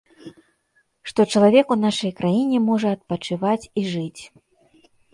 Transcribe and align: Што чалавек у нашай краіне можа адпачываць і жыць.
Што 1.11 1.21
чалавек 1.35 1.75
у 1.77 1.77
нашай 1.85 2.11
краіне 2.23 2.57
можа 2.73 2.87
адпачываць 2.99 3.63
і 3.63 3.81
жыць. 3.95 4.19